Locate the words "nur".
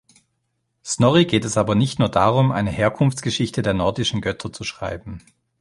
1.99-2.09